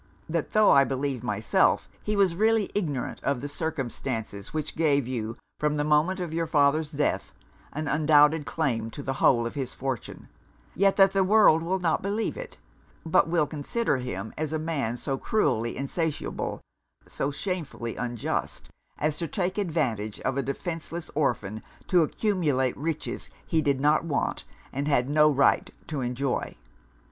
That 0.27 0.49
tho' 0.49 0.71
I 0.71 0.83
believed 0.83 1.23
myself 1.23 1.87
he 2.01 2.15
was 2.15 2.33
really 2.33 2.71
ignorant 2.73 3.23
of 3.23 3.39
the 3.39 3.47
circumstances 3.47 4.51
which 4.51 4.75
gave 4.75 5.07
you, 5.07 5.37
from 5.59 5.77
the 5.77 5.83
moment 5.83 6.19
of 6.19 6.33
your 6.33 6.47
father's 6.47 6.89
death, 6.91 7.33
an 7.71 7.87
undoubted 7.87 8.47
claim 8.47 8.89
to 8.93 9.03
the 9.03 9.13
whole 9.21 9.45
of 9.45 9.53
his 9.53 9.75
fortune, 9.75 10.27
yet 10.73 10.95
that 10.95 11.11
the 11.11 11.23
world 11.23 11.61
will 11.61 11.77
not 11.77 12.01
believe 12.01 12.35
it; 12.35 12.57
but 13.05 13.27
will 13.27 13.45
consider 13.45 13.97
him 13.97 14.33
as 14.39 14.51
a 14.51 14.57
man 14.57 14.97
so 14.97 15.19
cruelly 15.19 15.77
insatiable, 15.77 16.61
so 17.07 17.29
shamefully 17.29 17.95
unjust, 17.95 18.71
as 18.97 19.19
to 19.19 19.27
take 19.27 19.59
advantage 19.59 20.19
of 20.21 20.35
a 20.35 20.41
defenceless 20.41 21.11
orphan 21.13 21.61
to 21.87 22.01
accumulate 22.01 22.75
riches 22.75 23.29
he 23.45 23.61
did 23.61 23.79
not 23.79 24.03
want, 24.03 24.45
and 24.73 24.87
had 24.87 25.07
no 25.07 25.29
right 25.29 25.69
to 25.85 26.01
enjoy. 26.01 26.55